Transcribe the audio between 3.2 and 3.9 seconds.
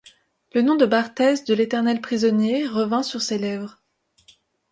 ses lèvres.